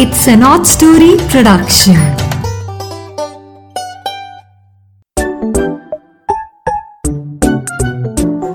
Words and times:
It's 0.00 0.28
an 0.28 0.42
odd 0.42 0.66
story 0.66 1.16
production. 1.30 1.96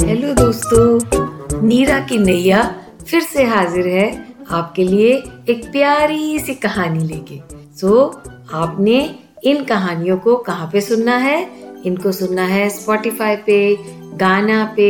Hello 0.03 0.33
दोस्तों 0.33 1.61
नीरा 1.61 1.99
की 1.99 2.17
नैया 2.17 2.61
फिर 3.07 3.21
से 3.21 3.43
हाजिर 3.43 3.87
है 3.87 4.25
आपके 4.51 4.83
लिए 4.83 5.11
एक 5.49 5.67
प्यारी 5.71 6.39
सी 6.39 6.53
कहानी 6.53 7.04
लेके। 7.07 7.39
सो 7.80 7.89
so, 7.89 8.32
आपने 8.54 9.16
इन 9.44 9.64
कहानियों 9.64 10.18
को 10.18 10.36
कहाँ 10.36 10.70
पे 10.73 10.82
सुनना 10.82 11.18
है? 11.18 11.50
इनको 11.86 12.12
सुनना 12.12 12.46
है 12.46 12.70
स्पॉटिफाई 12.70 13.36
पे 13.36 13.78
गाना 14.18 14.73
पे 14.75 14.89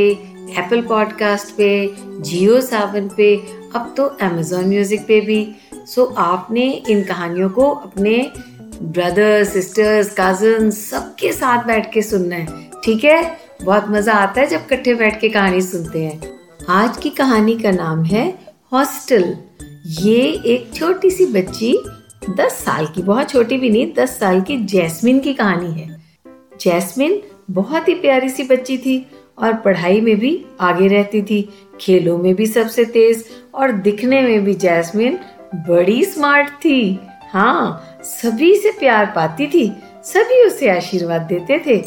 एप्पल 0.60 0.82
पॉडकास्ट 0.82 1.58
पे 1.58 1.96
जियो 2.22 2.62
सावन 2.62 3.10
पे 3.18 3.36
अब 3.76 3.94
तो 3.98 4.04
अमेजोन 4.04 4.66
म्यूज़िक 4.66 5.02
पे 5.02 5.22
भी। 5.22 5.56
सो 5.88 6.02
so, 6.02 6.18
आपने 6.18 6.84
इन 6.90 7.04
कहानियों 7.04 7.50
को 7.50 7.70
अपने 7.70 8.32
ब्रदर्स 8.82 9.50
सिस्टर्स 9.54 10.16
कज़न 10.20 10.70
सबके 10.72 11.32
साथ 11.34 11.64
बैठ 11.64 11.92
के 11.94 12.02
सुनना 12.02 12.36
है। 12.36 12.70
ठीक 12.84 13.04
है? 13.04 13.38
बहुत 13.64 13.86
मज़ा 13.90 14.14
आता 14.14 14.42
है 14.42 14.48
जब 14.48 14.66
इकट्ठे 14.66 14.94
बैठ 14.94 15.20
के 15.20 15.30
कहानी 15.30 15.62
सुनते 15.62 16.04
हैं। 16.06 16.22
आज 16.70 16.98
की 16.98 17.10
कहानी 17.10 17.58
का 17.58 17.72
नाम 17.72 18.04
है 18.04 18.40
हॉस्टल 18.74 19.36
ये 19.86 20.22
एक 20.46 20.74
छोटी 20.76 21.10
सी 21.10 21.26
बच्ची 21.26 21.78
दस 22.30 22.54
साल 22.54 22.86
की 22.86 23.02
बहुत 23.02 23.30
छोटी 23.30 23.58
भी 23.58 23.70
नहीं 23.70 23.94
दस 23.94 24.20
साल 24.20 24.42
की 24.42 24.58
जैस्मिन 24.66 25.20
की 25.20 25.34
कहानी 25.34 25.72
है। 25.82 26.02
जैस्मिन 26.62 27.22
बहुत 27.52 27.88
ही 27.88 27.94
प्यारी 27.94 28.30
सी 28.30 28.44
बच्ची 28.44 28.78
थी 28.78 29.06
और 29.38 29.54
पढ़ाई 29.54 30.02
में 30.02 30.16
भी 30.20 30.46
आगे 30.60 30.88
रहती 30.88 31.22
थी। 31.22 31.50
खेलों 31.82 32.18
में 32.18 32.36
भी 32.36 32.46
सबसे 32.46 32.86
तेज 32.86 33.26
और 33.56 33.72
दिखने 33.72 34.22
में 34.22 34.44
भी 34.44 34.54
जैस्मिन 34.54 35.20
बड़ी 35.56 36.04
स्मार्ट 36.06 36.50
थी। 36.50 37.00
हाँ 37.32 37.98
सभी 38.02 38.56
से 38.56 38.72
प्यार 38.72 39.06
पाती 39.06 39.48
थी। 39.48 39.68
सभी 40.04 40.44
उसे 40.44 40.70
आशीर्वाद 40.70 41.22
देते 41.22 41.60
थे। 41.68 41.84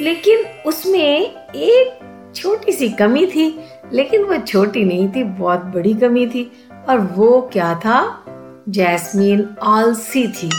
लेकिन 0.00 0.44
उसमें 0.66 1.30
एक 1.54 1.98
छोटी 2.36 2.72
सी 2.72 2.88
कमी 2.88 3.26
थी। 3.26 3.60
लेकिन 3.92 4.22
वो 4.22 4.36
छोटी 4.36 4.84
नहीं 4.84 5.08
थी, 5.08 5.22
बहुत 5.22 5.60
बड़ी 5.60 5.94
कमी 5.94 6.26
थी। 6.26 6.50
और 6.88 6.98
वो 6.98 7.50
क्या 7.52 7.74
था? 7.74 8.24
जैस्मीन 8.68 9.48
आलसी 9.62 10.26
थी। 10.28 10.50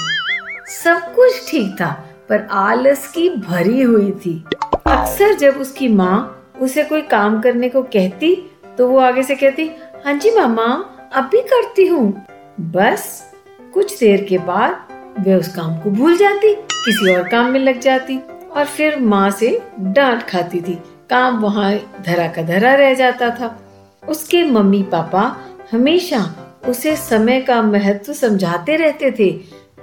सब 0.84 1.14
कुछ 1.16 1.52
ठीक 1.52 1.76
था, 1.82 1.92
पर 2.30 2.48
आलस 2.52 3.08
की 3.08 3.30
भरी 3.30 3.82
हुई 3.82 4.12
थी। 4.12 4.44
अक्सर 4.88 5.34
जब 5.34 5.58
उसकी 5.58 5.88
माँ 5.88 6.52
उसे 6.62 6.84
कोई 6.84 7.02
काम 7.02 7.42
करने 7.42 7.70
को 7.70 7.84
कहती 7.84 8.36
तो 8.78 8.88
वो 8.88 9.00
आगे 9.00 9.23
से 9.23 9.36
कहती 9.36 9.72
हाँ 10.06 10.14
जी 10.14 10.32
मामा, 10.32 10.66
अभी 11.14 11.42
करती 11.42 11.88
हूँ। 11.88 12.26
बस 12.59 13.34
कुछ 13.73 14.00
देर 14.00 14.23
के 14.23 14.38
बाद 14.38 14.88
वे 15.20 15.36
उस 15.36 15.48
काम 15.56 15.78
को 15.78 15.90
भूल 15.90 16.18
जाती 16.18 16.54
किसी 16.56 17.14
और 17.16 17.28
काम 17.28 17.52
में 17.52 17.60
लग 17.60 17.80
जाती 17.80 18.18
और 18.52 18.66
फिर 18.66 19.00
माँ 19.00 19.30
से 19.32 19.62
डांट 19.80 20.23
खाती 20.23 20.62
थी। 20.62 20.78
काम 21.10 21.40
वहाँ 21.40 21.73
धरा 22.06 22.28
का 22.28 22.42
धरा 22.42 22.73
रह 22.76 22.94
जाता 22.94 23.30
था। 23.30 23.60
उसके 24.10 24.44
मम्मी 24.44 24.84
पापा 24.84 25.22
हमेशा 25.72 26.36
उसे 26.68 26.95
समय 26.95 27.42
का 27.42 27.62
महत्व 27.62 28.14
समझाते 28.14 28.76
रहते 28.76 29.12
थे 29.12 29.32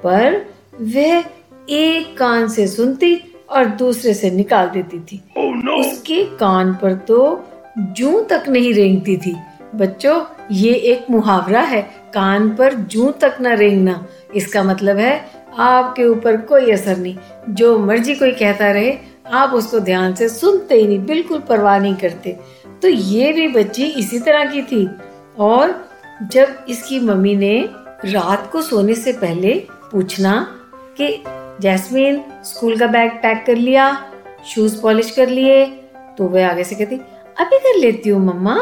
पर 0.05 0.47
वह 0.81 1.25
एक 1.71 2.17
कान 2.19 2.49
से 2.49 2.67
सुनती 2.67 3.35
और 3.51 3.65
दूसरे 3.65 4.15
से 4.15 4.31
निकाल 4.31 4.69
देती 4.69 5.01
थी। 5.01 5.23
Oh, 5.39 5.65
no. 5.65 5.81
उसके 5.81 6.25
कान 6.25 6.75
पर 6.75 6.95
तो 6.95 7.49
जू 7.79 8.21
तक 8.21 8.45
नहीं 8.49 8.75
रेंगती 8.75 9.17
थी। 9.17 9.37
बच्चों 9.75 10.21
ये 10.51 10.75
एक 10.75 11.07
मुहावरा 11.11 11.61
है, 11.61 11.83
कान 12.15 12.57
पर 12.57 12.75
जू 12.75 13.11
तक 13.11 13.37
न 13.41 13.47
रेंगना। 13.47 14.07
इसका 14.35 14.63
मतलब 14.63 14.97
है, 14.97 15.31
आपके 15.59 16.05
ऊपर 16.05 16.37
कोई 16.37 16.71
असर 16.71 16.97
नहीं। 16.97 17.17
जो 17.49 17.79
मर्ज़ी 17.79 18.15
कोई 18.15 18.33
कहता 18.33 18.71
रहे, 18.71 18.99
आप 19.33 19.51
उसको 19.51 19.81
ध्यान 19.81 20.15
से 20.15 20.29
सुनते 20.29 20.75
ही 20.75 20.87
नहीं, 20.87 21.07
बिल्कुल 21.07 21.39
परवाह 21.39 21.79
नहीं 21.79 21.95
करते। 21.95 22.37
तो 22.83 22.89
ये 22.89 23.33
भी 23.33 23.49
बच्ची 23.49 23.85
इसी 23.85 24.19
तरह 24.19 24.45
की 24.45 24.63
थी। 24.63 24.91
और 25.39 25.89
जब 26.23 26.65
इसकी 26.69 27.01
मम्मी 27.01 27.37
ने 27.37 27.69
रात 28.05 28.51
को 28.53 28.63
सोने 28.63 28.95
से 28.95 29.13
पहले 29.13 29.67
पूछना 29.93 30.57
कि, 30.97 31.25
जैस्मीन, 31.61 32.23
स्कूल 32.45 32.79
का 32.79 32.87
बैग 32.87 33.11
पैक 33.11 33.45
कर 33.47 33.57
लिया, 33.57 34.13
शूज़ 34.47 34.83
पॉलिश 34.83 35.11
कर 35.11 35.29
लिए? 35.29 35.67
तो 36.19 36.25
वह 36.25 36.51
आगे 36.51 36.65
से 36.65 36.75
कहती, 36.75 36.97
अभी 37.41 37.59
कर 37.59 37.79
लेती 37.79 38.11
हूँ 38.11 38.35
मम्मा, 38.35 38.55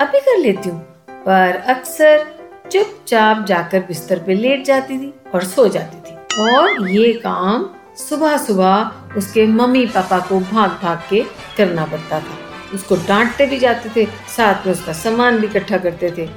अभी 0.00 0.20
कर 0.20 0.38
लेती 0.38 0.68
हूँ। 0.68 0.95
पर 1.26 1.56
अक्सर 1.68 2.24
चुपचाप 2.72 3.44
जाकर 3.46 3.80
बिस्तर 3.80 4.18
पे 4.18 4.34
लेट 4.34 4.64
जाती 4.64 4.98
थी 4.98 5.12
और 5.34 5.44
सो 5.44 5.66
जाती 5.68 5.98
थी। 6.00 6.14
और 6.42 6.88
ये 6.90 7.12
काम 7.12 7.68
सुबह 7.98 8.36
सुबह 8.36 9.16
उसके 9.16 9.46
मम्मी 9.46 9.84
पापा 9.86 10.18
को 10.18 10.38
भाग 10.40 10.78
भाग 10.82 11.02
के 11.10 11.22
करना 11.56 11.84
पड़ता 11.86 12.20
था। 12.20 12.38
उसको 12.74 12.96
डांटते 13.08 13.46
भी 13.46 13.58
जाते 13.58 13.88
थे, 13.96 14.06
साथ 14.36 14.66
में 14.66 14.72
उसका 14.72 14.92
सामान 14.92 15.38
भी 15.38 15.46
इकट्ठा 15.46 15.78
करते 15.78 16.10
थे। 16.18 16.28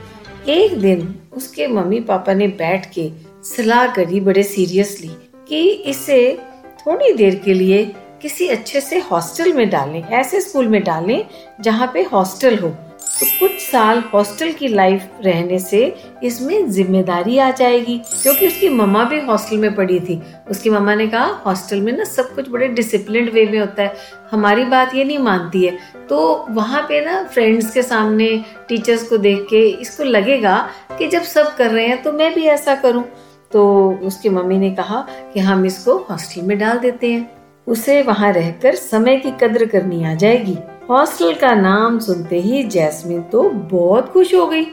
एक 0.52 0.80
दिन 0.82 1.16
उसके 1.34 1.68
मम्मी 1.68 2.00
पापा 2.00 2.34
ने 2.34 2.48
बैठ 2.48 2.86
के 2.94 3.10
सलाह 3.46 3.88
करी 3.88 4.20
बड़े 4.20 4.44
सीरियसली 4.44 5.12
कि 5.50 5.70
इसे 5.70 6.38
थोड़ी 6.80 7.14
देर 7.14 7.36
के 7.36 7.54
लिए 7.54 7.84
किसी 8.22 8.48
अच्छे 8.48 8.82
से 8.82 9.00
हॉस्टल 9.02 9.54
में 9.54 9.70
डालें, 9.70 10.04
ऐसे 10.04 10.42
स्कूल 10.42 10.68
में 10.68 10.84
डालें 10.84 11.26
जहाँ 11.62 11.92
पे 11.94 12.04
हॉस्टल 12.04 12.58
हो। 12.60 12.76
तो 13.20 13.26
कुछ 13.40 13.60
साल 13.62 14.02
हॉस्टल 14.14 14.52
की 14.52 14.68
लाइफ 14.68 15.20
रहने 15.24 15.58
से 15.60 15.82
इसमें 16.24 16.70
ज़िम्मेदारी 16.72 17.38
आ 17.38 17.50
जाएगी, 17.52 17.98
क्योंकि 18.14 18.48
उसकी 18.48 18.70
मम्मा 18.70 19.04
भी 19.04 19.20
हॉस्टल 19.22 19.58
में 19.58 19.76
पढ़ी 19.76 20.00
थी। 20.00 20.22
उसकी 20.52 20.70
मम्मा 20.70 20.96
ने 20.96 21.08
कहा, 21.08 21.26
हॉस्टल 21.46 21.82
में 21.82 21.92
ना 21.98 22.04
सब 22.04 22.34
कुछ 22.36 22.50
बड़े 22.50 22.68
डिसिप्लिन 22.70 23.30
वे 23.30 23.46
में 23.46 23.60
होता 23.60 23.84
है। 23.84 23.94
हमारी 24.32 24.64
बात 24.66 24.96
ये 24.96 25.04
नहीं 25.04 25.18
मानती 25.20 25.66
है। 25.66 25.78
तो 26.10 26.46
वहाँ 26.50 26.82
पे 26.82 27.04
ना 27.06 27.24
फ्रेंड्स 27.24 27.74
के 27.74 27.82
सामने 27.84 28.30
टीचर्स 28.70 29.08
को 29.10 29.18
देख 29.18 29.46
के 29.50 29.68
इसको 29.72 30.04
लगेगा 30.04 30.58
कि 31.00 31.08
जब 31.08 31.24
सब 31.24 31.56
कर 31.56 31.72
रहे 31.72 31.88
हैं 31.88 32.02
तो 32.04 32.12
मैं 32.12 32.34
भी 32.36 32.46
ऐसा 32.48 32.76
करूँ। 32.76 33.04
तो 33.52 33.92
उसकी 34.04 34.30
मम्मी 34.30 34.58
ने 34.58 34.70
कहा 34.72 35.06
कि 35.34 35.40
हम 35.40 35.66
इसको 35.66 35.98
हॉस्टल 36.10 36.42
में 36.42 36.58
डाल 36.60 36.80
देते 36.80 37.12
हैं। 37.12 37.39
उसे 37.70 38.02
वहाँ 38.02 38.32
रहकर 38.34 38.76
समय 38.76 39.18
की 39.18 39.32
कद्र 39.32 39.66
करनी 39.66 40.04
आ 40.04 40.14
जाएगी। 40.14 40.58
हॉस्टल 40.90 41.34
का 41.34 41.54
नाम 41.54 42.00
सुनते 42.00 42.40
ही 42.40 42.64
जैस्मिन 42.64 43.22
तो 43.22 43.50
बहुत 43.50 44.10
खुश 44.10 44.34
हो 44.36 44.46
गई। 44.48 44.66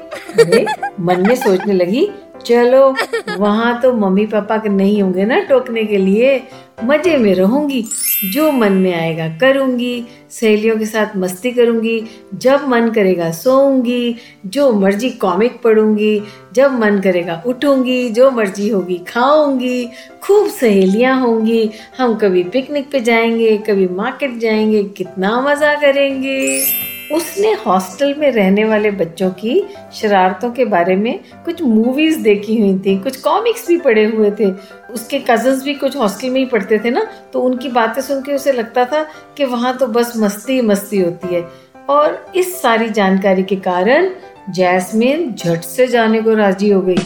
मन 1.00 1.24
में 1.28 1.34
सोचने 1.34 1.72
लगी 1.72 2.08
चलो, 2.46 2.94
वहाँ 3.38 3.80
तो 3.80 3.92
मम्मी 3.92 4.26
पापा 4.26 4.56
के 4.56 4.68
नहीं 4.68 5.02
होंगे 5.02 5.24
ना 5.24 5.40
टोकने 5.40 5.84
के 5.84 5.96
लिए। 5.96 6.42
मज़े 6.84 7.16
में 7.16 7.34
रहूँगी, 7.34 7.84
जो 8.32 8.52
मन 8.52 8.72
में 8.72 8.94
आएगा 8.94 9.28
करूँगी, 9.28 10.04
सहेलियों 10.30 10.78
के 10.78 10.86
साथ 10.86 11.16
मस्ती 11.16 11.50
करूँगी, 11.50 12.02
जब 12.34 12.68
मन 12.68 12.90
करेगा 12.90 13.30
सोऊँगी, 13.30 14.16
जो 14.46 14.72
मर्ज़ी 14.72 15.10
कॉमिक 15.10 15.62
पढ़ूँगी, 15.62 16.22
जब 16.52 16.78
मन 16.78 17.00
करेगा 17.00 17.42
उठूँगी, 17.46 18.08
जो 18.10 18.30
मर्ज़ी 18.30 18.68
होगी 18.68 18.98
खाऊँगी, 18.98 19.88
खूब 20.22 20.48
सहेलियाँ 20.48 21.20
होंगी, 21.20 21.70
हम 21.98 22.14
कभी 22.14 22.42
पिकनिक 22.42 22.90
पे 22.90 23.00
जाएँगे, 23.00 23.56
कभी 23.58 23.88
मार्केट 23.88 24.38
जाएँगे, 24.38 24.84
कितना 24.84 25.40
मज़ा 25.40 25.74
करेंगे। 25.74 26.95
उसने 27.12 27.52
हॉस्टल 27.66 28.14
में 28.18 28.30
रहने 28.32 28.64
वाले 28.64 28.90
बच्चों 28.90 29.30
की 29.32 29.62
शरारतों 29.94 30.50
के 30.52 30.64
बारे 30.64 30.94
में 30.96 31.18
कुछ 31.44 31.62
मूवीज़ 31.62 32.18
देखी 32.22 32.60
हुई 32.60 32.78
थी, 32.78 32.96
कुछ 32.98 33.16
कॉमिक्स 33.16 33.66
भी 33.68 33.76
पढ़े 33.78 34.04
हुए 34.04 34.30
थे। 34.30 34.50
उसके 34.92 35.18
कजन्स 35.28 35.62
भी 35.64 35.74
कुछ 35.74 35.96
हॉस्टल 35.96 36.30
में 36.30 36.40
ही 36.40 36.46
पढ़ते 36.46 36.78
थे 36.78 36.90
ना 36.90 37.06
तो 37.32 37.42
उनकी 37.42 37.68
बातें 37.68 38.00
सुन 38.02 38.22
के 38.22 38.32
उसे 38.32 38.52
लगता 38.52 38.84
था 38.84 39.02
कि 39.36 39.44
वहाँ 39.44 39.76
तो 39.76 39.86
बस 39.88 40.12
मस्ती 40.16 40.60
मस्ती 40.62 41.00
होती 41.00 41.34
है। 41.34 41.44
और 41.88 42.32
इस 42.36 42.60
सारी 42.62 42.88
जानकारी 42.90 43.42
के 43.42 43.56
कारण 43.56 44.10
जैस्मिन 44.50 45.32
झट 45.34 45.60
से 45.60 45.86
जाने 45.86 46.22
को 46.22 46.34
राज़ी 46.34 46.70
हो 46.70 46.80
गई 46.80 46.96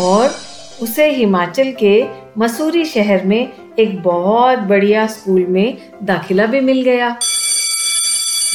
और 0.00 0.30
उसे 0.82 1.08
हिमाचल 1.10 1.72
के 1.72 2.04
मसूरी 2.38 2.84
शहर 2.84 3.24
में 3.26 3.48
एक 3.78 4.00
बहुत 4.02 4.58
बढ़िया 4.68 5.06
स्कूल 5.06 5.46
में 5.46 5.76
दाखिला 6.02 6.46
भी 6.46 6.60
मिल 6.60 6.82
गया। 6.82 7.16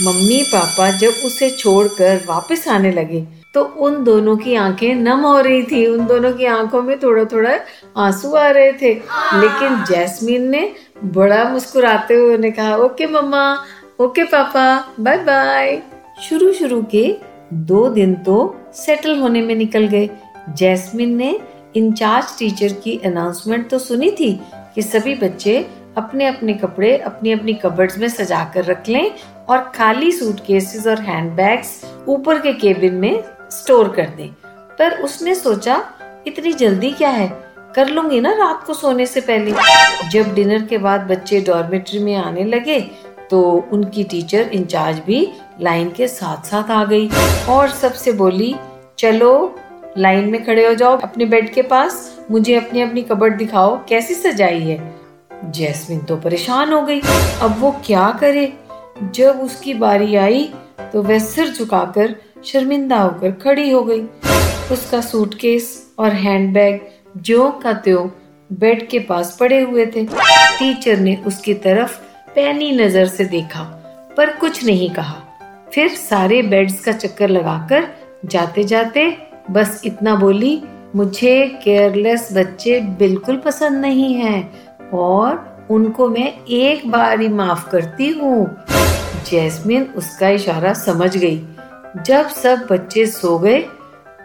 मम्मी 0.01 0.41
पापा 0.43 0.89
जब 0.91 1.21
उसे 1.25 1.49
छोड़कर 1.49 2.23
वापस 2.27 2.67
आने 2.67 2.91
लगे 2.91 3.19
तो 3.53 3.61
उन 3.63 4.03
दोनों 4.03 4.35
की 4.37 4.55
आँखें 4.55 4.95
नम 4.95 5.19
हो 5.19 5.39
रही 5.41 5.61
थी। 5.63 5.85
उन 5.87 6.05
दोनों 6.07 6.31
की 6.33 6.45
आँखों 6.45 6.81
में 6.81 6.97
थोड़ा 6.99 7.23
थोड़ा 7.23 7.51
आँसू 7.97 8.31
आ 8.31 8.49
रहे 8.49 8.71
थे। 8.71 8.93
लेकिन 9.33 9.83
जैस्मीन 9.89 10.49
ने 10.49 10.71
बड़ा 11.05 11.43
मुस्कुराते 11.43 12.13
हुए 12.13 12.37
ने 12.37 12.51
कहा, 12.51 12.75
okay 12.75 13.07
mama, 13.07 13.57
okay 13.99 14.23
papa 14.23 14.65
bye 14.99 15.17
bye 15.17 15.81
शुरू 16.23 16.51
शुरू 16.53 16.81
के 16.91 17.05
दो 17.53 17.87
दिन 17.89 18.13
तो 18.15 18.55
सेटल 18.75 19.17
होने 19.19 19.41
में 19.41 19.55
निकल 19.55 19.87
गए। 19.87 20.09
जैस्मिन 20.49 21.15
ने 21.15 21.39
इंचार्ज 21.75 22.37
टीचर 22.39 22.73
की 22.73 22.99
अनाउंसमेंट 23.05 23.69
तो 23.69 23.79
सुनी 23.79 24.11
थी 24.11 24.31
कि 24.75 24.81
सभी 24.81 25.15
बच्चे 25.15 25.65
अपने 25.97 26.25
अपने 26.25 26.53
कपड़े 26.53 26.95
अपनी 26.97 27.31
अपनी 27.31 27.53
कबर्ड्स 27.53 27.97
में 27.97 28.07
सजा 28.07 28.43
कर 28.53 28.65
रख 28.65 28.87
लें 28.89 29.11
और 29.49 29.71
खाली 29.75 30.11
सूटकेसेस 30.11 30.87
और 30.87 30.99
हैंडबैग्स 30.99 31.79
ऊपर 32.07 32.41
के 32.41 32.53
केबिन 32.53 32.93
में 32.93 33.23
स्टोर 33.51 33.89
कर 33.89 34.09
दें। 34.09 34.29
पर 34.79 35.01
उसने 35.01 35.35
सोचा, 35.35 35.83
इतनी 36.27 36.53
जल्दी 36.53 36.91
क्या 36.91 37.09
है? 37.09 37.27
कर 37.75 37.89
लूँगी 37.89 38.19
ना 38.21 38.31
रात 38.33 38.63
को 38.63 38.73
सोने 38.73 39.05
से 39.05 39.21
पहले? 39.21 39.53
जब 40.09 40.33
डिनर 40.35 40.65
के 40.65 40.77
बाद 40.77 41.01
बच्चे 41.01 41.41
डॉर्मेट्री 41.41 41.99
में 41.99 42.15
आने 42.15 42.43
लगे 42.43 42.79
तो 43.29 43.41
उनकी 43.73 44.03
टीचर 44.03 44.49
इंचार्ज 44.53 44.97
भी 44.97 45.27
लाइन 45.61 45.89
के 45.91 46.07
साथ 46.07 46.45
साथ 46.45 46.71
आ 46.71 46.83
गई 46.85 47.09
और 47.49 47.69
सबसे 47.69 48.11
बोली, 48.11 48.55
चलो 48.99 49.59
लाइन 49.97 50.29
में 50.29 50.43
खड़े 50.45 50.67
हो 50.67 50.73
जाओ 50.73 50.97
अपने 50.97 51.25
बेड 51.25 51.53
के 51.53 51.61
पास। 51.61 52.17
मुझे 52.31 52.55
अपनी 52.55 52.81
अपनी 52.81 53.01
कबर्ड 53.01 53.37
दिखाओ। 53.37 53.77
कैसी 53.89 54.13
सजाई 54.13 54.59
है? 54.59 54.77
जैस्मिन 55.51 55.99
तो 55.99 56.15
परेशान 56.17 56.73
हो 56.73 56.81
गई। 56.81 56.99
अब 57.41 57.55
वो 57.59 57.71
क्या 57.85 58.09
करे? 58.19 58.51
जब 59.15 59.39
उसकी 59.41 59.73
बारी 59.75 60.15
आई 60.15 60.43
तो 60.93 61.01
वह 61.03 61.19
सिर 61.19 61.49
झुकाकर 61.49 62.15
शर्मिंदा 62.45 62.97
होकर 62.97 63.31
खड़ी 63.41 63.69
हो 63.71 63.83
गई। 63.83 64.01
उसका 64.71 65.01
सूटकेस 65.01 65.67
और 65.99 66.13
हैंडबैग 66.13 66.79
जो 67.17 67.49
का 67.63 67.73
त्यों 67.75 68.07
बेड 68.49 68.87
के 68.89 68.99
पास 68.99 69.35
पड़े 69.39 69.59
हुए 69.61 69.85
थे। 69.85 70.05
टीचर 70.05 70.99
ने 70.99 71.15
उसकी 71.27 71.53
तरफ़ 71.55 71.97
पैनी 72.35 72.71
नज़र 72.71 73.05
से 73.07 73.25
देखा, 73.25 73.63
पर 74.17 74.31
कुछ 74.31 74.63
नहीं 74.65 74.89
कहा। 74.89 75.21
फिर 75.73 75.89
सारे 75.89 76.41
बेड्स 76.43 76.79
का 76.79 76.91
चक्कर 76.91 77.29
लगाकर 77.29 77.87
जाते 78.25 78.63
जाते 78.63 79.05
बस 79.51 79.81
इतना 79.85 80.15
बोली, 80.15 80.61
मुझे 80.95 81.45
केयरलेस 81.63 82.27
बच्चे 82.33 82.79
बिल्कुल 82.99 83.37
पसंद 83.37 83.81
नहीं 83.81 84.13
हैं। 84.13 84.74
और 84.93 85.67
उनको 85.69 86.07
मैं 86.09 86.31
एक 86.45 86.89
बार 86.91 87.19
ही 87.21 87.27
माफ़ 87.27 87.69
करती 87.69 88.09
हूँ। 88.09 88.45
जैस्मिन 89.29 89.83
उसका 89.95 90.29
इशारा 90.29 90.73
समझ 90.73 91.15
गई। 91.17 91.37
जब 92.05 92.27
सब 92.27 92.67
बच्चे 92.71 93.05
सो 93.05 93.37
गए, 93.39 93.59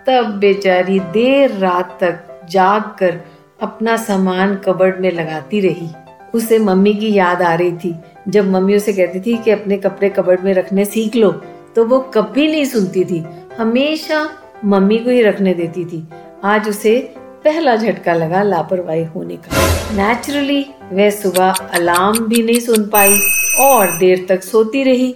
तब 0.06 0.38
बेचारी 0.40 0.98
देर 1.00 1.50
रात 1.50 1.98
तक 2.00 2.46
जाग 2.50 2.82
कर 2.98 3.20
अपना 3.62 3.96
सामान 3.96 4.54
कबर्ड 4.56 5.00
में 5.00 5.10
लगाती 5.12 5.60
रही। 5.60 5.88
उसे 6.34 6.58
मम्मी 6.58 6.94
की 6.94 7.12
याद 7.14 7.42
आ 7.42 7.54
रही 7.54 7.72
थी। 7.72 7.94
जब 8.28 8.50
मम्मी 8.50 8.76
उसे 8.76 8.92
कहती 8.92 9.20
थी 9.20 9.36
कि 9.36 9.50
अपने 9.50 9.76
कपड़े 9.76 10.08
कबर्ड 10.08 10.40
में 10.40 10.52
रखने 10.54 10.84
सीख 10.84 11.16
लो 11.16 11.30
तो 11.76 11.84
वो 11.84 11.98
कभी 12.14 12.46
नहीं 12.46 12.64
सुनती 12.64 13.04
थी। 13.04 13.24
हमेशा 13.58 14.28
मम्मी 14.64 14.98
को 14.98 15.10
ही 15.10 15.22
रखने 15.22 15.54
देती 15.54 15.84
थी। 15.84 16.06
आज 16.44 16.68
उसे 16.68 17.14
पहला 17.44 17.74
झटका 17.76 18.14
लगा 18.14 18.42
लापरवाही 18.42 19.04
होने 19.04 19.36
का। 19.36 19.66
नेचुरली 19.96 20.64
वह 20.92 21.10
सुबह 21.10 21.50
अलार्म 21.74 22.26
भी 22.26 22.42
नहीं 22.42 22.60
सुन 22.60 22.88
पाई 22.88 23.18
और 23.60 23.96
देर 23.98 24.26
तक 24.28 24.42
सोती 24.42 24.82
रही। 24.82 25.12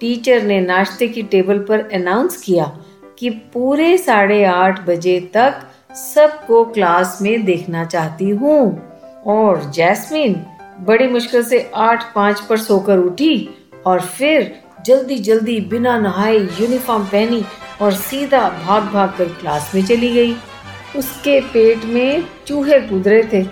टीचर 0.00 0.42
ने 0.42 0.60
नाश्ते 0.60 1.08
की 1.08 1.22
टेबल 1.22 1.58
पर 1.58 1.88
अनाउंस 1.94 2.42
किया 2.42 2.64
कि 3.18 3.30
पूरे 3.30 3.96
साढ़े 3.98 4.44
आठ 4.44 4.80
बजे 4.86 5.18
तक 5.34 5.60
सबको 5.94 6.64
क्लास 6.64 7.18
में 7.22 7.44
देखना 7.44 7.84
चाहती 7.84 8.28
हूँ। 8.30 8.60
और 9.26 9.70
जैस्मिन 9.70 10.34
बड़ी 10.80 11.06
मुश्किल 11.08 11.42
से 11.42 11.70
आठ 11.74 12.12
पाँच 12.14 12.40
पर 12.40 12.58
सोकर 12.58 12.98
उठी 12.98 13.48
और 13.86 14.00
फिर 14.00 14.54
जल्दी 14.86 15.18
जल्दी 15.18 15.60
बिना 15.60 15.98
नहाए 15.98 16.36
यूनिफॉर्म 16.60 17.04
पहनी 17.04 17.42
और 17.82 17.92
सीधा 17.92 18.48
भाग 18.66 18.82
भाग 18.92 19.14
कर 19.18 19.28
क्लास 19.40 19.70
में 19.74 19.84
चली 19.86 20.10
गई। 20.10 20.36
उसके 20.96 21.40
पेट 21.52 21.84
में 21.84 22.24
चूहे 22.46 22.80
कूद 22.80 23.08
रहे 23.08 23.22
थे, 23.32 23.42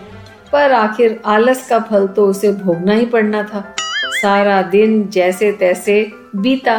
पर 0.52 0.72
आखिर 0.72 1.20
आलस 1.26 1.68
का 1.68 1.78
फल 1.80 2.06
तो 2.06 2.26
उसे 2.26 2.52
भोगना 2.54 2.94
ही 2.94 3.06
पड़ना 3.06 3.42
था। 3.44 3.64
सारा 4.12 4.60
दिन 4.70 5.08
जैसे 5.08 5.50
तैसे 5.52 6.00
बीता 6.36 6.78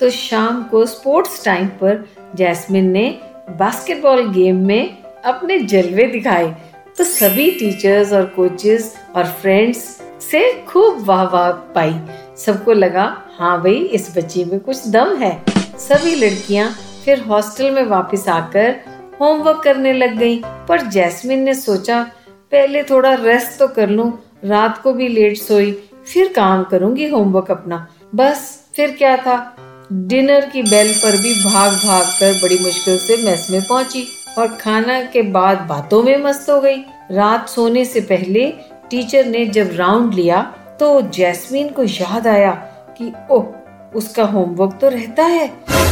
तो 0.00 0.10
शाम 0.10 0.62
को 0.62 0.84
स्पोर्ट्स 0.86 1.44
टाइम 1.44 1.66
पर 1.80 2.04
जैस्मिन 2.36 2.90
ने 2.90 3.08
बास्केटबॉल 3.58 4.26
गेम 4.32 4.56
में 4.66 5.02
अपने 5.24 5.58
जलवे 5.60 6.06
दिखाए। 6.06 6.50
तो 6.98 7.04
सभी 7.04 7.50
टीचर्स 7.50 8.12
और 8.12 8.24
कोचेस 8.26 8.94
और 9.16 9.26
फ्रेंड्स 9.32 9.78
से 10.22 10.40
खूब 10.68 11.04
वाह 11.06 11.22
वाह 11.24 11.50
पाई। 11.74 11.94
सबको 12.36 12.72
लगा 12.72 13.04
हाँ 13.38 13.60
भाई, 13.62 13.74
इस 13.74 14.16
बच्ची 14.16 14.44
में 14.44 14.58
कुछ 14.60 14.88
दम 14.88 15.14
है। 15.16 15.32
सभी 15.78 16.14
लड़कियाँ 16.16 16.70
फिर 17.04 17.20
हॉस्टल 17.20 17.70
में 17.70 17.82
वापस 17.86 18.28
आकर 18.28 18.74
होमवर्क 19.22 19.60
करने 19.64 19.92
लग 19.92 20.16
गई, 20.18 20.42
पर 20.44 20.80
जैस्मिन 20.80 21.42
ने 21.42 21.54
सोचा, 21.54 22.02
पहले 22.52 22.82
थोड़ा 22.82 23.14
रेस्ट 23.14 23.58
तो 23.58 23.68
कर 23.68 23.88
लूँ, 23.88 24.18
रात 24.44 24.78
को 24.78 24.92
भी 24.92 25.08
लेट 25.08 25.36
सोई, 25.36 25.72
फिर 26.06 26.32
काम 26.32 26.64
करूँगी 26.64 27.08
होमवर्क 27.08 27.50
अपना। 27.50 27.86
बस, 28.14 28.64
फिर 28.76 28.90
क्या 28.90 29.16
था? 29.16 29.56
डिनर 29.92 30.46
की 30.46 30.62
बेल 30.62 30.92
पर 30.94 31.16
भी 31.20 31.44
भाग 31.44 31.72
भाग 31.72 32.06
कर 32.06 32.32
बड़ी 32.32 32.58
मुश्किल 32.58 32.98
से 32.98 33.16
मेस 33.24 33.48
में 33.50 33.62
पहुँची 33.62 34.06
और 34.38 34.48
खाना 34.48 35.00
के 35.02 35.22
बाद 35.22 35.58
बातों 35.58 36.02
में 36.02 36.16
मस्त 36.16 36.50
हो 36.50 36.60
गई। 36.60 36.76
रात 37.10 37.48
सोने 37.48 37.84
से 37.84 38.00
पहले 38.00 38.52
टीचर 38.90 39.26
ने 39.26 39.46
जब 39.46 39.70
राउंड 39.72 40.14
लिया 40.14 40.42
तो 40.80 41.00
जैस्मीन 41.00 41.68
को 41.68 41.82
याद 41.82 42.26
आया 42.26 42.50
कि, 42.98 43.12
ओह, 43.30 43.44
उसका 43.94 44.24
होमवर्क 44.24 44.78
तो 44.80 44.88
रहता 44.88 45.22
है। 45.22 45.48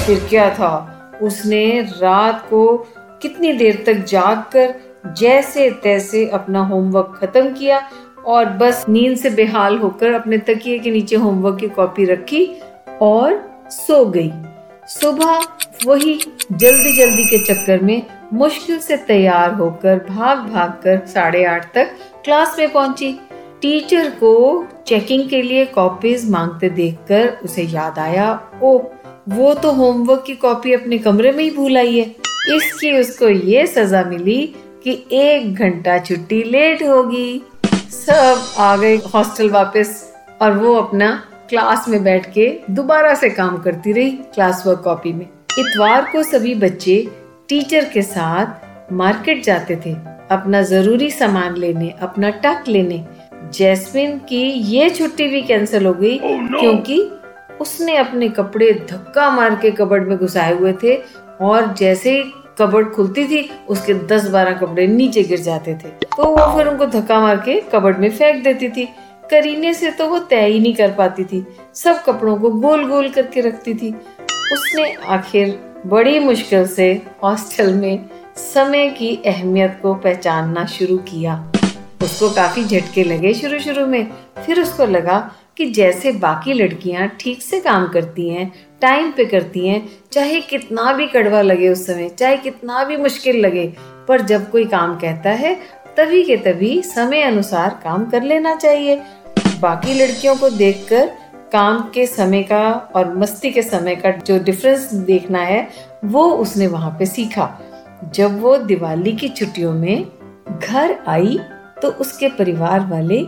फिर 0.07 0.27
क्या 0.31 0.51
था? 0.51 0.97
उसने 1.23 1.81
रात 1.81 2.47
को 2.51 2.89
कितनी 3.23 3.53
देर 3.53 3.83
तक 3.87 4.05
जाग 4.09 4.43
कर 4.53 4.75
जैसे 5.19 5.71
तैसे 5.83 6.27
अपना 6.29 6.61
होमवर्क 6.67 7.19
खत्म 7.21 7.53
किया 7.55 7.81
और 8.27 8.49
बस 8.59 8.85
नींद 8.89 9.17
से 9.17 9.31
बेहाल 9.31 9.79
होकर 9.79 10.13
अपने 10.13 10.39
तकिए 10.39 10.79
के 10.79 10.91
नीचे 10.91 11.17
होमवर्क 11.17 11.59
की 11.61 11.69
कॉपी 11.69 12.05
रखी 12.05 12.45
और 13.03 13.41
सो 13.71 14.05
गई। 14.07 14.31
सुबह 14.89 15.41
वही 15.87 16.15
जल्दी 16.53 16.93
जल्दी 16.93 17.25
के 17.25 17.39
चक्कर 17.45 17.83
में 17.83 18.03
मुश्किल 18.33 18.79
से 18.79 18.97
तैयार 19.07 19.55
होकर 19.55 20.05
भाग 20.09 20.39
भाग 20.49 20.71
कर 20.85 21.05
साढ़े 21.07 21.45
आठ 21.45 21.73
तक 21.75 21.97
क्लास 22.25 22.57
में 22.59 22.73
पहुँची। 22.73 23.13
टीचर 23.63 24.09
को 24.11 24.33
चेकिंग 24.87 25.29
के 25.29 25.43
लिए 25.43 25.65
कॉपीज 25.67 26.31
मांगते 26.31 26.71
देखकर 26.71 27.29
उसे 27.45 27.63
याद 27.63 27.99
आया 27.99 28.33
ओ 28.63 28.79
वो 29.29 29.53
तो 29.55 29.73
होमवर्क 29.73 30.23
की 30.27 30.35
कॉपी 30.37 30.73
अपने 30.73 30.99
कमरे 30.99 31.33
में 31.33 31.43
ही 31.45 31.51
भूल 31.51 31.79
आई 31.79 31.99
है। 31.99 32.15
इसकी 32.49 32.93
उसको 33.01 33.29
ये 33.29 33.67
सजा 33.67 34.03
मिली 34.05 34.55
कि 34.85 34.93
एक 35.13 35.55
घंटा 35.55 35.99
छुट्टी 35.99 36.43
लेट 36.43 36.83
होगी। 36.83 37.43
सब 37.91 38.55
आ 38.59 38.77
गए 38.77 38.97
हॉस्टल 39.15 39.51
वापस 39.51 40.13
और 40.43 40.53
वो 40.53 40.75
अपना 40.75 41.11
क्लास 41.49 41.89
में 41.89 42.03
बैठ 42.05 42.33
के 42.33 42.49
दोबारा 42.71 43.15
से 43.15 43.31
काम 43.31 43.57
करती 43.59 43.93
रही 43.93 44.11
क्लास 44.11 44.63
वर्क 44.67 44.81
कॉपी 44.85 45.13
में। 45.13 45.27
इतवार 45.59 46.11
को 46.13 46.23
सभी 46.23 46.55
बच्चे 46.55 46.97
टीचर 47.49 47.85
के 47.85 48.03
साथ 48.03 48.93
मार्केट 48.93 49.43
जाते 49.45 49.77
थे 49.87 49.95
अपना 50.31 50.63
ज़रूरी 50.63 51.11
सामान 51.11 51.57
लेने 51.57 51.95
अपना 52.01 52.31
टक 52.45 52.69
लेने। 52.69 53.05
जैस्मिन 53.55 54.19
की 54.19 54.43
ये 54.43 54.91
छुट्टी 54.91 55.29
भी 55.29 55.43
कैंसिल 55.43 55.87
हो 55.87 55.95
गई 55.95 56.19
oh, 56.19 56.41
no. 56.43 56.61
क्योंकि 56.61 57.01
उसने 57.61 57.97
अपने 57.97 58.29
कपड़े 58.29 58.73
धक्का 58.91 59.31
मार 59.31 59.55
के 59.55 59.71
कबड़ 59.71 60.01
में 60.01 60.17
घुसाए 60.19 60.55
हुए 60.55 60.73
थे 60.83 60.97
और 61.41 61.75
जैसे 61.75 62.11
ही 62.13 62.33
कबड़ 62.61 62.85
खुलती 62.85 63.25
थी, 63.27 63.51
उसके 63.69 63.95
दस 63.95 64.29
बारह 64.29 64.53
कपड़े 64.53 64.87
नीचे 64.87 65.23
गिर 65.23 65.41
जाते 65.41 65.75
थे। 65.75 65.89
तो 65.89 66.25
वो 66.25 66.57
फिर 66.57 66.69
उनको 66.69 66.87
धक्का 66.87 67.21
मार 67.21 67.37
के 67.37 67.61
कबड़ 67.73 67.97
में 67.97 68.11
फेंक 68.11 68.43
देती 68.45 68.69
थी। 68.69 68.89
करीने 69.31 69.75
से 69.75 69.91
तो 69.91 70.09
वो 70.09 70.19
तय 70.19 70.47
ही 70.47 70.61
नहीं 70.61 70.75
कर 70.75 70.91
पाती 70.91 71.25
थी। 71.25 71.45
सब 71.75 72.03
कपड़ों 72.05 72.37
को 72.37 72.51
गोल 72.51 72.89
गोल 72.89 73.09
करके 73.09 73.41
रखती 73.41 73.75
थी। 73.75 73.93
उसने 74.53 74.93
आखिर 74.93 75.59
बड़ी 75.87 76.19
मुश्किल 76.19 76.67
से 76.67 76.93
हॉस्टल 77.23 77.75
में 77.75 78.09
समय 78.37 78.89
की 78.89 79.15
अहमियत 79.27 79.79
को 79.83 79.95
पहचानना 79.95 80.65
शुरू 80.67 80.97
किया। 80.99 81.53
उसको 82.03 82.31
काफ़ी 82.31 82.65
झटके 82.65 83.05
लगे 83.05 83.35
शुरू 83.35 83.59
शुरू 83.59 83.87
में। 83.87 84.07
फिर 84.47 84.61
उसको 84.61 84.85
लगा 84.85 85.19
कि 85.57 85.67
जैसे 85.67 86.13
बाकी 86.13 86.53
लड़कियाँ 86.53 87.09
ठीक 87.21 87.43
से 87.43 87.61
काम 87.61 87.89
करती 87.89 88.29
हैं 88.29 88.53
टाइम 88.83 89.11
पे 89.13 89.25
करती 89.25 89.67
हैं, 89.69 89.89
चाहे 90.13 90.41
कितना 90.41 90.93
भी 90.93 91.07
कड़वा 91.07 91.43
लगे 91.43 91.69
उस 91.69 91.87
समय, 91.87 92.09
चाहे 92.09 92.37
कितना 92.37 92.85
भी 92.85 92.97
मुश्किल 92.97 93.37
लगे, 93.37 93.67
पर 94.09 94.23
जब 94.23 94.51
कोई 94.51 94.65
काम 94.65 94.97
कहता 94.99 95.31
है, 95.31 95.55
तभी 95.97 96.23
के 96.23 96.37
तभी 96.37 96.81
समय 96.83 97.23
अनुसार 97.23 97.81
काम 97.85 98.05
कर 98.11 98.23
लेना 98.23 98.55
चाहिए। 98.55 99.01
बाकी 99.61 99.95
लड़कियों 99.95 100.37
को 100.37 100.51
देखकर 100.51 101.07
काम 101.53 101.83
के 101.95 102.07
समय 102.07 102.43
का 102.43 102.71
और 102.97 103.15
मस्ती 103.17 103.51
के 103.51 103.63
समय 103.63 103.97
का 103.97 104.11
जो 104.11 104.39
डिफरेंस 104.39 104.93
देखना 104.95 105.39
है, 105.39 105.69
वो 106.05 106.25
उसने 106.33 106.67
वहाँ 106.67 106.91
पे 106.99 107.07
सीखा। 107.07 107.49
जब 108.15 108.41
वो 108.41 108.57
दिवाली 108.59 109.13
की 109.13 109.29
छुट्टियों 109.29 109.73
में 109.73 110.07
घर 110.61 110.99
आई 111.09 111.39
तो 111.83 111.89
उसके 111.91 112.29
परिवार 112.29 112.81
वाले 112.81 113.23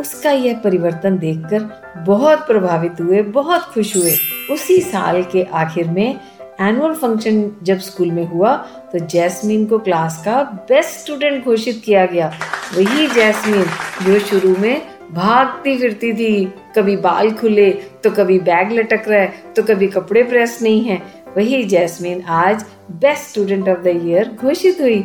उसका 0.00 0.30
यह 0.30 0.58
परिवर्तन 0.58 1.18
देखकर 1.18 2.04
बहुत 2.06 2.46
प्रभावित 2.46 3.00
हुए, 3.00 3.22
बहुत 3.22 3.62
खुश 3.64 3.96
हुए। 3.96 4.12
उसी 4.50 4.80
साल 4.80 5.22
के 5.32 5.42
आखिर 5.54 5.88
में 5.90 6.18
एनुअल 6.60 6.94
फ़ंक्शन 6.94 7.50
जब 7.62 7.78
स्कूल 7.78 8.10
में 8.10 8.24
हुआ 8.26 8.54
तो 8.92 8.98
जैस्मीन 9.06 9.64
को 9.66 9.78
क्लास 9.78 10.22
का 10.24 10.42
बेस्ट 10.68 10.98
स्टूडेंट 11.00 11.44
घोषित 11.44 11.82
किया 11.84 12.04
गया। 12.06 12.32
वही 12.76 13.06
जैस्मीन 13.08 13.64
जो 14.02 14.18
शुरू 14.20 14.54
में 14.56 14.82
भागती 15.12 15.76
फिरती 15.78 16.12
थी। 16.12 16.44
कभी 16.76 16.96
बाल 16.96 17.30
खुले 17.30 17.70
तो 18.04 18.10
कभी 18.10 18.38
बैग 18.40 18.72
लटक 18.72 19.08
रहा 19.08 19.20
है 19.20 19.52
तो 19.56 19.62
कभी 19.62 19.86
कपड़े 19.88 20.22
प्रेस 20.22 20.58
नहीं 20.62 20.82
है। 20.84 21.02
वही 21.36 21.62
जैस्मिन 21.64 22.22
आज 22.22 22.64
best 22.92 23.30
student 23.30 23.68
of 23.68 23.78
the 23.78 24.00
year 24.04 24.30
घोषित 24.34 24.80
हुई। 24.80 25.04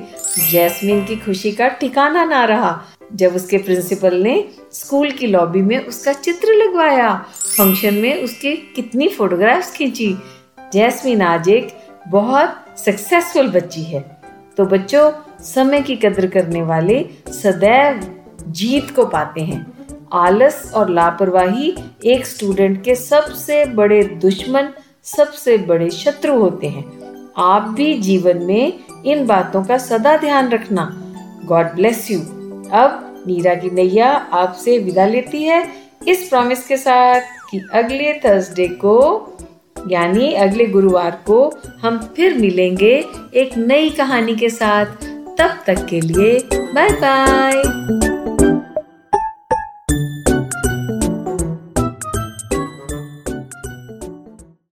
जैस्मिन 0.51 1.03
की 1.05 1.15
खुशी 1.15 1.51
का 1.51 1.67
ठिकाना 1.67 2.23
ना 2.25 2.43
रहा। 2.45 2.71
जब 3.15 3.35
उसके 3.35 3.57
प्रिंसिपल 3.57 4.15
ने 4.15 4.49
स्कूल 4.73 5.11
की 5.11 5.27
लॉबी 5.27 5.61
में 5.61 5.85
उसका 5.85 6.13
चित्र 6.13 6.47
लगवाया। 6.47 7.25
फ़ंक्शन 7.57 7.93
में 7.93 8.23
उसकी 8.23 8.73
कितनी 8.75 9.07
फोटोग्राफ्स 9.07 9.71
खींची। 9.71 10.17
जैस्मिन 10.73 11.21
आज 11.21 11.49
एक 11.49 11.77
बहुत 12.07 12.79
सक्सेसफुल 12.85 13.47
बच्ची 13.47 13.83
है। 13.83 14.17
तो 14.57 14.65
बच्चों, 14.65 15.11
समय 15.43 15.81
की 15.81 15.95
कदर 15.95 16.27
करने 16.27 16.61
वाले 16.61 17.09
सदैव 17.27 18.17
जीत 18.47 18.91
को 18.91 19.05
पाते 19.05 19.41
हैं। 19.41 19.73
आलस 20.13 20.71
और 20.75 20.89
लापरवाही 20.89 21.77
एक 22.05 22.25
स्टूडेंट 22.25 22.83
के 22.83 22.95
सबसे 22.95 23.65
बड़े 23.65 24.03
दुश्मन, 24.03 24.69
सबसे 25.03 25.57
बड़े 25.57 25.89
शत्रु 25.89 26.39
होते 26.39 26.67
हैं। 26.67 27.13
आप 27.37 27.61
भी 27.61 27.93
जीवन 27.93 28.37
में 28.37 28.73
इन 29.05 29.25
बातों 29.25 29.63
का 29.63 29.77
सदा 29.77 30.17
ध्यान 30.17 30.49
रखना। 30.49 30.99
गॉड 31.45 31.65
ब्लेस 31.65 32.11
यू 32.11 32.19
अब 32.73 33.23
नीरा 33.27 33.53
की 33.55 33.69
नैया 33.69 34.09
आपसे 34.33 34.77
विदा 34.79 35.05
लेती 35.05 35.43
है 35.43 35.67
इस 36.07 36.27
प्रॉमिस 36.29 36.67
के 36.67 36.77
साथ 36.77 37.21
कि 37.51 37.61
अगले 37.73 38.13
थर्सडे 38.13 38.67
को, 38.67 38.97
यानी 39.89 40.33
अगले 40.33 40.65
गुरुवार 40.65 41.11
को 41.27 41.39
हम 41.81 41.97
फिर 42.15 42.37
मिलेंगे 42.37 42.93
एक 43.33 43.57
नई 43.57 43.89
कहानी 43.89 44.35
के 44.35 44.49
साथ। 44.49 44.85
तब 45.37 45.63
तक 45.67 45.85
के 45.89 46.01
लिए 46.01 46.37
बाय 46.53 46.89
बाय 46.89 47.63